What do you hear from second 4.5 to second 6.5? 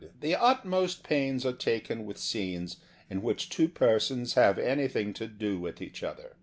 any thing to do with each other.